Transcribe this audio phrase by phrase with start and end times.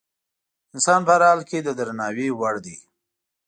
[0.73, 2.77] انسان په هر حال کې د درناوي وړ دی.